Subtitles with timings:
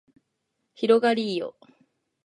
[0.73, 1.55] 広がりーよ